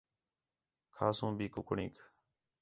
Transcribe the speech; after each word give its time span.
کھاسوں 0.95 1.31
بھی 1.37 1.47
کُکڑینک 1.53 1.95